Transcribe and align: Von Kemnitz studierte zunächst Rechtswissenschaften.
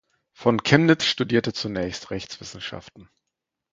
Von 0.33 0.63
Kemnitz 0.63 1.05
studierte 1.05 1.53
zunächst 1.53 2.09
Rechtswissenschaften. 2.09 3.07